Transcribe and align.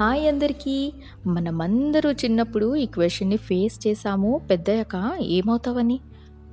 Hi 0.00 0.28
అందరికీ. 0.28 0.92
మనమందరూ 1.26 2.12
చిన్నప్పుడు 2.12 2.76
ఈ 2.76 2.86
క్వశ్చన్ని 2.86 3.36
ఫేస్ 3.36 3.88
చేశాము. 3.88 4.40
పెద్దయ్యాక 4.50 5.12
ఏమవుతావని? 5.20 6.00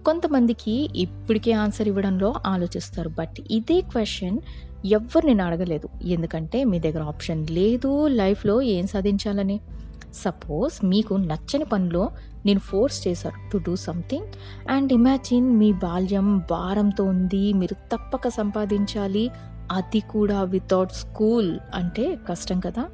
కొంతమందికి 0.05 0.89
ఇప్పటికే 0.95 1.51
ఆన్సర్ 1.51 1.87
ఇవ్వడంలో 1.87 2.33
ఆలోచిస్తారు. 2.45 3.09
బట్ 3.09 3.41
ఇదే 3.51 3.81
క్వశ్చన్ 3.81 4.39
ఎవ్వరు 4.85 5.27
నేను 5.27 5.43
అడగలేదు. 5.43 5.89
ఎందుకంటే 6.03 6.63
మీ 6.63 6.79
దగ్గర 6.79 7.01
ఆప్షన్ 7.01 7.47
లేదు 7.49 8.07
లైఫ్లో 8.07 8.61
ఏం 8.61 8.87
సాధించాలని. 8.87 9.59
సపోజ్ 10.13 10.85
మీకు 10.85 11.13
నచ్చని 11.13 11.65
పనిలో 11.65 12.09
నేను 12.45 12.59
ఫోర్స్ 12.59 13.07
చేశారు 13.07 13.51
to 13.51 13.57
do 13.57 13.75
something. 13.75 14.25
And 14.69 14.93
imagine 14.93 15.57
మీ 15.57 15.73
బాల్యం 15.73 16.37
భారంతో 16.37 17.03
ఉంది. 17.03 17.53
మీరు 17.53 17.73
తప్పక 17.73 18.27
సంపాదించాలి. 18.27 19.29
అది 19.71 19.99
కూడా 19.99 20.43
వితౌట్ 20.43 20.91
స్కూల్ 20.91 21.59
అంటే 21.75 22.17
కష్టం 22.29 22.59
కదా. 22.59 22.85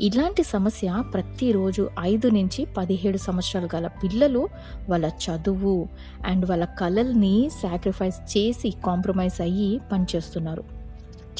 ఇలాంటి 0.00 0.42
సమస్య 0.42 1.04
ప్రతిరోజు 1.12 1.90
ఐదు 2.00 2.28
నుంచి 2.28 2.64
పదిహేడు 2.64 3.18
సంవత్సరాలు 3.18 3.68
గల 3.76 3.86
పిల్లలు 3.86 4.48
వాళ్ళ 4.88 5.06
చదువు 5.06 5.88
అండ్ 6.26 6.50
వాళ్ళ 6.50 6.64
కళల్ని 6.64 7.50
సాక్రిఫైస్ 7.62 8.38
చేసి 8.38 8.70
కాంప్రమైజ్ 8.70 9.40
అయ్యి 9.40 9.80
పనిచేస్తున్నారు. 9.92 10.64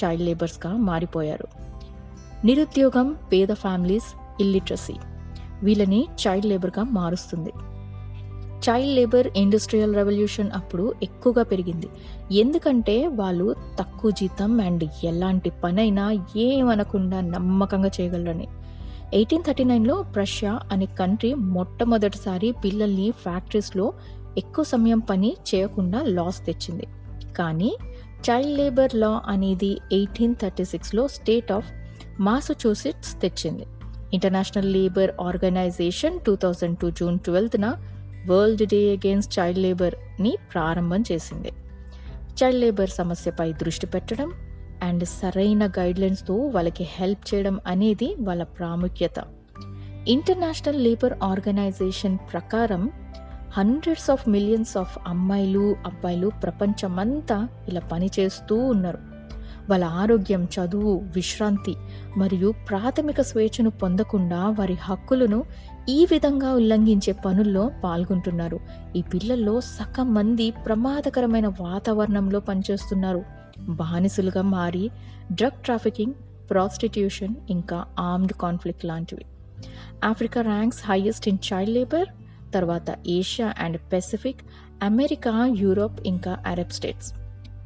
చైల్డ్ 0.04 0.22
లేబర్స్గా 0.22 0.76
మారిపోయారు. 0.76 1.48
నిరుద్యోగం 2.44 3.16
పేద 3.32 3.48
ఫ్యామిలీస్ 3.52 4.40
ఇల్లిటరసీ 4.40 4.94
వీళ్ళని 5.62 6.06
చైల్డ్ 6.26 6.46
లేబర్గా 6.46 6.82
మారుస్తుంది. 6.82 7.52
చైల్డ్ 8.64 8.94
లేబర్ 8.94 9.26
ఇండస్ట్రియల్ 9.36 9.94
రెవల్యూషన్ 9.94 10.50
అప్పుడు 10.50 10.94
ఎక్కువగా 11.02 11.42
పెరిగింది. 11.42 11.88
ఎందుకంటే 12.32 13.06
వాళ్ళు 13.06 13.54
తక్కువ 13.78 14.10
జీతం 14.10 14.60
అండ్ 14.60 14.84
ఎలాంటి 15.04 15.50
పనైనా 15.64 16.18
ఏమనకుండా 16.36 17.20
నమ్మకంగా 17.20 17.90
చేయగలరని. 18.00 18.48
ఎయిటీన్ 19.14 19.42
థర్టీ 19.42 19.64
నైన్లో 19.64 20.02
ప్రష్యా 20.02 20.60
అనే 20.72 20.86
కంట్రీ 20.86 21.34
మొట్టమొదటిసారి 21.34 22.54
పిల్లల్ని 22.64 23.10
ఫ్యాక్టరీస్లో 23.10 23.92
ఎక్కువ 24.38 24.64
సమయం 24.64 24.98
పని 24.98 25.36
చేయకుండా 25.54 26.02
లాస్ 26.02 26.46
తెచ్చింది. 26.46 26.86
కానీ 27.36 27.76
చైల్డ్ 28.30 28.58
లేబర్ 28.58 28.94
లా 28.94 29.22
అనేది 29.26 29.78
ఎయిటీన్ 29.92 30.34
థర్టీ 30.34 30.64
సిక్స్లో 30.64 31.08
స్టేట్ 31.08 31.52
ఆఫ్ 31.52 31.66
మాసచ్యూసెట్స్ 32.20 33.22
తెచ్చింది. 33.22 33.66
International 34.14 34.72
labour 34.72 35.10
organisation 35.20 36.20
two 36.20 36.36
thousand 36.36 36.78
two 36.78 36.90
June 36.90 37.18
ట్వెల్త్న 37.18 37.76
world 38.28 38.68
day 38.68 38.92
against 38.92 39.38
child 39.38 39.58
లేబర్ని 39.58 40.36
ప్రారంభం 40.54 41.04
చేసింది. 41.12 41.52
చైల్డ్ 42.42 42.60
లేబర్ 42.60 42.90
సమస్యపై 42.90 43.52
దృష్టి 43.52 43.86
పెట్టడం 43.86 44.32
అండ్ 44.82 45.04
సరైన 45.04 45.66
గైడ్లైన్స్తో 45.66 46.34
వాళ్ళకి 46.34 46.84
హెల్ప్ 46.84 47.34
చేయడం 47.34 47.60
అనేది 47.66 48.16
వాళ్ళ 48.20 48.42
ప్రాముఖ్యత. 48.42 49.24
ఇంటర్నేషనల్ 50.08 50.84
లేబర్ 50.84 51.14
ఆర్గనైజేషన్ 51.22 52.18
ప్రకారం 52.32 52.90
హండ్రెడ్స్ 53.52 54.10
ఆఫ్ 54.10 54.28
మిలియన్స్ 54.28 54.76
ఆఫ్ 54.76 54.98
అమ్మాయిలు 55.06 55.76
అబ్బాయిలు 55.86 56.30
ప్రపంచమంతా 56.42 57.48
ఇలా 57.68 57.80
పనిచేస్తూ 57.80 58.56
ఉన్నారు. 58.56 59.15
వాళ్ళ 59.70 59.84
ఆరోగ్యం 59.84 60.44
చదువు 60.44 61.02
విశ్రాంతి 61.14 61.76
మరియు 62.16 62.54
ప్రాథమిక 62.68 63.20
స్వేచ్ఛను 63.20 63.70
పొందకుండా 63.70 64.50
వారి 64.50 64.76
హక్కులను 64.80 65.44
ఈ 65.88 66.06
విధంగా 66.10 66.52
ఉల్లంఘించే 66.52 67.12
పనుల్లో 67.12 67.70
పాల్గొంటున్నారు. 67.84 68.60
ఈ 68.96 69.02
పిల్లల్లో 69.02 69.60
సగం 69.60 70.14
మంది 70.14 70.50
ప్రమాదకరమైన 70.50 71.46
వాతావరణంలో 71.46 72.40
పనిచేస్తున్నారు. 72.40 73.22
బానిసలుగా 73.58 74.42
మారి 74.42 74.90
డ్రగ్ 75.32 75.64
ట్రాఫికింగ్ 75.64 76.12
ప్రాస్టిట్యూషన్ 76.50 77.34
ఇంకా 77.50 77.84
ఆర్మ్డ్ 77.98 78.32
కాన్ఫ్లిక్ట్ 78.32 78.84
లాంటివి. 78.84 79.24
Africa 80.04 80.40
ranks 80.40 80.82
highest 80.86 81.28
in 81.28 81.38
child 81.52 81.70
labour 81.70 82.06
తర్వాత 82.54 82.98
Asia 83.06 83.54
and 83.58 83.78
Pacific 83.92 84.40
America 84.82 85.46
Europe 85.58 86.00
ఇంకా 86.06 86.38
అరబ్ 86.46 86.70
స్టేట్స్. 86.70 87.12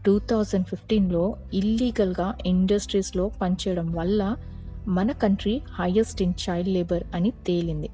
టూ 0.07 0.19
థౌజండ్ 0.19 0.67
ఫిఫ్టీన్లో 0.67 1.37
ఇల్లీగల్గా 1.55 2.35
ఇండస్ట్రీస్లో 2.47 3.29
పనిచేయడం 3.29 3.93
వల్ల 3.93 4.37
మన 4.89 5.13
country 5.13 5.63
highest 5.73 6.23
in 6.23 6.35
child 6.51 6.69
labour 6.69 7.05
అని 7.15 7.31
తేలింది. 7.31 7.89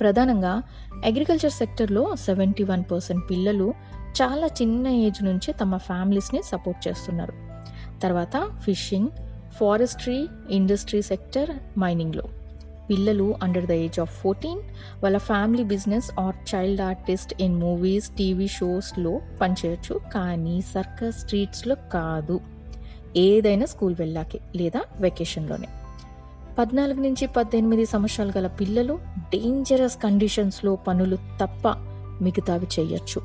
ప్రధానంగా 0.00 0.62
అగ్రికల్చర్ 1.04 1.52
సెక్టర్లో 1.52 2.16
సెవెంటీ 2.16 2.64
వన్ 2.64 2.84
పర్సెంట్ 2.92 3.30
పిల్లలు 3.30 3.74
చాలా 4.22 4.46
చిన్న 4.46 4.86
ఏజ్ 4.86 5.24
నుంచి 5.24 5.52
తమ 5.52 5.76
ఫ్యామిలీస్ని 5.76 6.42
సపోర్ట్ 6.42 6.88
చేస్తున్నారు. 6.88 7.32
తర్వాత 8.00 8.50
ఫిషింగ్ 8.60 9.08
ఫారెస్ట్రీ 9.52 10.28
ఇండస్ట్రీ 10.50 11.02
సెక్టర్ 11.02 11.78
మైనింగ్లో. 11.78 12.22
పిల్లలు 12.90 13.34
under 13.42 13.66
the 13.66 13.72
age 13.72 14.00
of 14.00 14.14
fourteen 14.22 14.60
వాళ్ళ 15.02 15.18
family 15.18 15.64
business 15.64 16.10
or 16.20 16.54
child 16.54 16.80
artist 16.80 17.42
in 17.42 17.60
movies 17.60 18.10
TV 18.10 18.46
షోస్లో 18.46 19.20
పనిచేయచ్చు 19.40 20.00
కానీ 20.14 20.60
సర్కస్ 20.60 21.20
స్ట్రీట్స్లో 21.20 21.76
కాదు. 21.92 22.40
ఏదైనా 23.16 23.66
స్కూల్ 23.66 23.94
వెళ్ళాకే 23.98 24.40
లేదా 24.56 24.82
వెకేషన్లోనే 25.00 25.68
పద్నాలుగు 26.58 27.00
నుంచి 27.00 27.26
పద్దెనిమిది 27.26 27.86
సంవత్సరాలు 27.86 28.32
గల 28.38 28.46
పిల్లలు 28.46 28.98
డేంజరస్ 29.18 29.96
కండిషన్స్లో 29.96 30.76
పనులు 30.76 31.16
తప్ప 31.16 31.68
మిగతావి 32.22 32.66
చేయొచ్చు. 32.80 33.20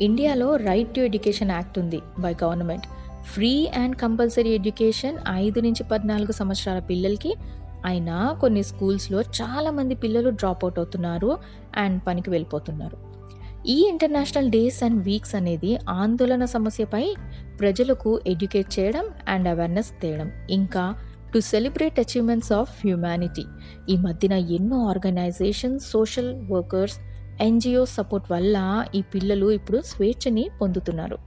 ఇండియాలో 0.00 0.56
రైట్ 0.56 0.94
టు 0.94 1.00
ఎడ్యుకేషన్ 1.00 1.50
యాక్ట్ 1.50 1.78
ఉంది 1.78 2.00
by 2.18 2.34
government 2.44 2.86
free 3.24 3.68
and 3.68 3.96
compulsory 3.96 4.50
education 4.50 5.18
ఐదు 5.30 5.60
నుంచి 5.60 5.84
పద్నాలుగు 5.84 6.32
సంవత్సరాల 6.32 6.78
పిల్లలకి 6.78 7.34
అయినా 7.86 8.38
కొన్ని 8.40 8.62
స్కూల్స్లో 8.62 9.20
చాలామంది 9.20 9.94
పిల్లలు 9.94 10.30
డ్రాప్ 10.30 10.64
అవుట్ 10.64 10.78
అవుతున్నారు 10.78 11.38
అండ్ 11.76 12.02
పనికి 12.06 12.30
వెళ్ళిపోతున్నారు. 12.30 12.96
ఈ 13.68 13.86
ఇంటర్నేషనల్ 13.88 14.50
డేస్ 14.50 14.84
అండ్ 14.84 15.02
వీక్స్ 15.02 15.34
అనేది 15.34 15.78
ఆందోళన 15.88 16.44
సమస్యపై 16.44 17.14
ప్రజలకు 17.60 18.20
ఎడ్యుకేట్ 18.26 18.78
చేయడం 18.78 19.04
అండ్ 19.28 19.48
అవేర్నెస్ 19.48 19.90
తేయడం. 20.02 20.32
ఇంకా 20.50 20.94
to 21.34 21.38
celebrate 21.38 22.00
achievements 22.00 22.52
of 22.52 22.70
humanity. 22.70 23.44
ఈ 23.88 23.96
మధ్యన 23.96 24.32
ఎన్నో 24.32 24.88
organisations 24.88 25.90
social 25.90 26.50
workers 26.52 26.98
NGO 27.40 27.84
support 27.84 28.32
వల్ల 28.32 28.84
ఈ 28.94 29.02
పిల్లలు 29.02 29.50
ఇప్పుడు 29.50 29.80
స్వేచ్ఛని 29.80 30.50
పొందుతున్నారు. 30.60 31.18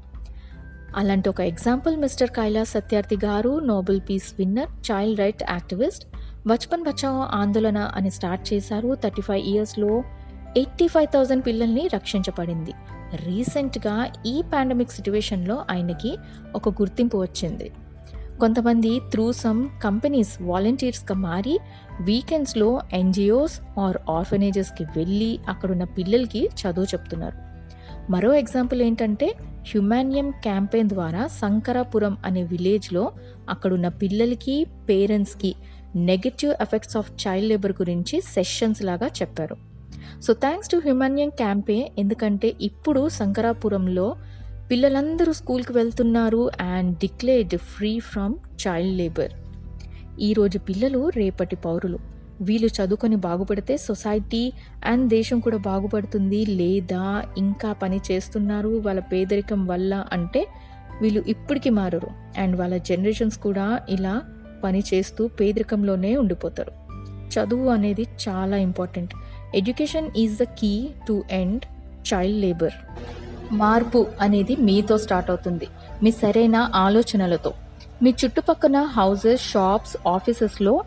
అలాంటి 0.98 1.30
ఒక 1.30 1.42
ఎగ్జాంపుల్ 1.42 1.98
మిస్టర్ 1.98 2.30
కైలాస్ 2.30 2.70
సత్యార్థి 2.70 3.18
గారు 3.26 3.60
Nobel 3.60 4.02
peace 4.10 4.34
winner 4.40 4.70
child 4.92 5.20
right 5.20 5.44
activist 5.50 6.06
Bachpan 6.50 6.84
Bachao 6.84 7.22
Andolan 7.32 7.78
అని 7.78 8.12
స్టార్ట్ 8.12 8.54
చేశారు. 8.54 8.96
థర్టీ 8.96 9.22
ఫైవ్ 9.22 9.48
ఇయర్స్లో 9.48 10.04
ఎయిటీ 10.58 10.88
ఫైవ్ 10.88 11.08
థౌజండ్ 11.14 11.46
పిల్లల్ని 11.46 11.90
రక్షించబడింది. 11.94 12.72
రీసెంట్గా 13.26 13.96
ఈ 14.26 14.42
పాండమిక్ 14.54 14.92
సిచ్యువేషన్లో 14.92 15.66
ఆయనకి 15.72 16.18
ఒక 16.56 16.70
గుర్తింపు 16.70 17.18
వచ్చింది. 17.18 17.72
కొంతమంది 18.40 19.00
త్రూ 19.12 19.32
సమ్ 19.32 19.66
కంపెనీస్ 19.84 20.42
వాలంటీర్స్గా 20.42 21.16
మారి 21.20 21.60
వీకెండ్స్లో 22.02 22.82
ఎన్జిఓస్ 22.94 23.80
ఆర్ 23.80 23.98
ఆర్ఫనేజెస్కి 24.10 24.84
వెళ్ళి 24.84 25.40
అక్కడున్న 25.50 25.84
పిల్లలకి 25.84 26.50
చదువు 26.62 26.86
చెప్తున్నారు. 26.86 27.38
మరో 28.12 28.34
ఎగ్జాంపుల్ 28.34 28.82
ఏంటంటే 28.82 29.28
హ్యుమానియం 29.68 30.32
క్యాంపెయిన్ 30.32 30.90
ద్వారా 30.90 31.28
శంకరాపురం 31.28 32.18
అనే 32.26 32.44
విలేజ్లో 32.44 33.12
అక్కడున్న 33.50 33.88
పిల్లలకి 33.88 34.66
పేరెంట్స్కి 34.90 35.56
negative 35.96 36.54
effects 36.62 36.98
of 36.98 37.12
child 37.12 37.50
labour 37.50 37.72
గురించి 37.72 38.22
సెషన్స్ 38.22 38.84
లాగా 38.84 39.08
చెప్పారు. 39.08 39.56
సో 40.22 40.34
థ్యాంక్స్ 40.34 40.70
టు 40.70 40.78
హ్యుమానియం 40.78 41.30
క్యాంపే 41.30 41.92
ఎందుకంటే 41.98 42.54
ఇప్పుడు 42.62 43.10
శంకరాపురంలో 43.10 44.16
పిల్లలందరూ 44.72 45.34
స్కూల్కి 45.34 45.74
వెళ్తున్నారు 45.74 46.50
and 46.62 46.98
declared 46.98 47.58
free 47.58 48.00
from 48.00 48.36
child 48.68 48.98
labour 48.98 49.30
ఈరోజు 50.20 50.58
పిల్లలు 50.58 51.10
రేపటి 51.10 51.56
పౌరులు. 51.56 52.00
వీళ్ళు 52.42 52.68
చదువుకొని 52.68 53.16
బాగుపడితే 53.16 53.78
సొసైటీ 53.78 54.54
అండ్ 54.86 55.10
దేశం 55.10 55.40
కూడా 55.40 55.58
బాగుపడుతుంది. 55.58 56.46
లేదా 56.46 57.24
ఇంకా 57.38 57.74
పని 57.74 58.00
చేస్తున్నారు 58.12 58.70
వాళ్ళ 58.70 59.00
పేదరికం 59.00 59.68
వల్ల 59.68 60.06
అంటే 60.14 60.48
వీళ్ళు 61.02 61.24
ఇప్పటికి 61.28 61.70
మారరు. 61.70 62.08
అండ్ 62.38 62.56
వాళ్ళ 62.56 62.78
జనరేషన్స్ 62.78 63.38
కూడా 63.38 63.80
ఇలా 63.90 64.22
పని 64.64 64.84
చేస్తూ 64.94 65.28
పేదరికంలోనే 65.28 66.18
ఉండిపోతారు. 66.18 66.72
చదువు 67.34 67.70
అనేది 67.70 68.06
చాలా 68.28 68.58
important. 68.58 69.14
Education 69.56 70.12
is 70.18 70.38
the 70.40 70.44
key 70.44 70.90
to 71.08 71.24
end 71.32 71.66
child 72.14 72.42
labour 72.42 72.74
మార్పు 73.52 74.08
అనేది 74.22 74.56
మీతో 74.60 74.98
స్టార్ట్ 74.98 75.30
అవుతుంది. 75.30 75.68
మీ 76.04 76.12
సరైన 76.12 76.58
ఆలోచనలతో. 76.76 77.54
మీ 78.04 78.14
చుట్టుపక్కన 78.26 78.78
హౌసెస్ 78.78 79.52
షాప్స్ 79.52 79.98
ఆఫీసెస్లో 80.08 80.84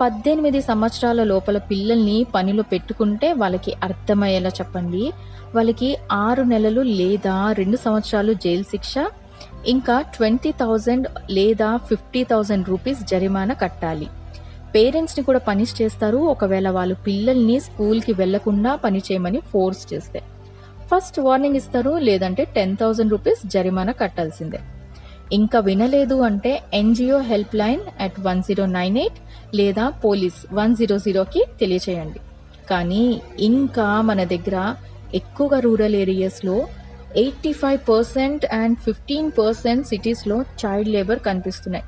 పద్దెనిమిది 0.00 0.60
సంవత్సరాల 0.60 1.24
లోపల 1.24 1.58
పిల్లల్ని 1.58 2.26
పనిలో 2.34 2.62
పెట్టుకుంటే 2.62 3.32
వాళ్ళకి 3.32 3.72
అర్థమయ్యేలా 3.82 4.48
చెప్పండి. 4.48 5.12
వాళ్ళకి 5.54 5.96
ఆరు 6.12 6.42
నెలలు 6.42 6.80
లేదా 6.80 7.52
రెండు 7.52 7.76
సంవత్సరాలు 7.76 8.32
జైలు 8.32 8.62
శిక్ష 8.62 8.94
ఇంకా 9.66 10.00
ట్వంటీ 10.00 10.52
థౌజండ్ 10.52 11.08
లేదా 11.30 11.76
ఫిఫ్టీ 11.76 12.24
థౌజండ్ 12.24 12.68
రూపీస్ 12.68 13.08
జరిమానా 13.08 13.54
కట్టాలి. 13.54 14.06
పేరెంట్స్ని 14.74 15.24
కూడా 15.24 15.38
పనిష్ 15.38 15.82
చేస్తారు. 15.82 16.16
ఒకవేళ 16.16 16.70
వాళ్ళు 16.70 16.94
పిల్లల్ని 16.94 17.60
స్కూల్కి 17.60 18.12
వెళ్ళకుండా 18.12 18.74
పని 18.74 18.98
చేయమని 18.98 19.40
ఫోర్స్ 19.40 19.94
చేస్తే. 19.94 20.22
ఫస్ట్ 20.94 21.20
వార్నింగ్ 21.20 21.56
ఇస్తారు. 21.56 21.90
లేదంటే 21.90 22.44
టెన్ 22.44 22.76
థౌజండ్ 22.76 23.10
రూపీస్ 23.10 23.46
జరిమానా 23.46 23.92
కట్టాల్సిందే. 23.92 24.60
ఇంకా 25.32 25.58
వినలేదు 25.58 26.14
అంటే 26.14 26.62
NGO 26.74 27.18
helpline 27.56 27.80
at 28.00 28.20
one 28.20 28.42
zero 28.42 28.66
nine 28.66 28.98
eight 28.98 29.56
లేదా 29.56 29.88
పోలీస్ 29.88 30.54
వన్ 30.54 30.76
జీరో 30.76 30.98
జీరోకి 30.98 31.44
తెలియచేయండి. 31.60 32.20
కానీ 32.70 33.20
ఇంకా 33.38 34.00
మన 34.00 34.24
దగ్గర 34.24 34.74
ఎక్కువగా 35.14 35.60
రూరల్ 35.60 35.94
ఏరియాస్లో 35.94 36.66
eighty 37.16 37.52
five 37.52 37.88
percent 37.88 38.46
and 38.46 38.78
fifteen 38.78 39.30
percent 39.38 39.86
సిటీస్లో 39.86 40.42
చైల్డ్ 40.42 40.88
లేబర్ 40.88 41.18
కనిపిస్తున్నాయి. 41.18 41.84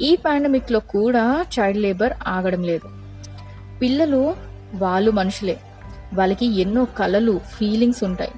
ఈ 0.00 0.16
పాండమిక్లో 0.16 0.80
కూడా 0.80 1.44
చైల్డ్ 1.58 1.78
లేబర్ 1.78 2.12
ఆగడం 2.26 2.64
లేదు. 2.64 2.88
పిల్లలు 3.82 4.34
వాళ్ళు 4.74 5.10
మనుషులే. 5.10 5.58
వాళ్ళకి 6.14 6.60
ఎన్నో 6.60 6.84
కళలు 6.84 7.40
ఫీలింగ్స్ 7.58 8.04
ఉంటాయి. 8.04 8.30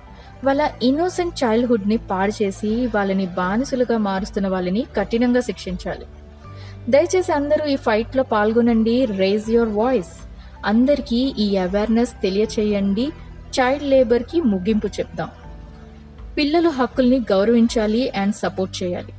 వాళ్ళ 0.44 0.70
ఇన్నోసెంట్ 0.82 1.44
చైల్డ్హుడ్ని 1.44 1.96
పాడు 1.96 2.42
చేసి 2.42 2.86
వాళ్ళని 2.86 3.26
బానిసలుగా 3.26 3.98
మారుస్తున్న 3.98 4.48
వాళ్ళని 4.48 4.84
కఠినంగా 4.96 5.40
శిక్షించాలి. 5.40 6.06
దయచేసి 6.90 7.32
అందరూ 7.32 7.66
ఈ 7.66 7.76
ఫైట్లో 7.76 8.22
పాల్గొనండి. 8.22 9.04
రేజ్ 9.04 9.50
యువర్ 9.50 9.68
వాయిస్ 9.68 10.28
అందరికీ 10.66 11.34
ఈ 11.38 11.56
అవేర్నెస్ 11.56 12.22
తెలియచేయండి. 12.22 13.10
చైల్డ్ 13.60 13.84
లేబర్కి 13.84 14.40
ముగింపు 14.40 14.86
చెప్దాం. 14.86 15.28
పిల్లల 16.38 16.68
హక్కుల్ని 16.68 17.18
గౌరవించాలి 17.18 18.10
అండ్ 18.10 18.34
సపోర్ట్ 18.34 18.82
చేయాలి. 18.82 19.12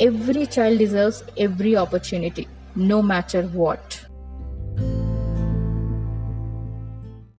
Every 0.00 0.46
child 0.58 0.78
deserves 0.78 1.22
every 1.38 1.74
opportunity 1.74 2.46
no 2.78 3.00
matter 3.00 3.46
what 3.56 4.05